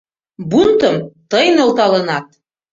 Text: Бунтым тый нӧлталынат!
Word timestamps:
Бунтым 0.51 0.95
тый 1.31 1.45
нӧлталынат! 1.55 2.25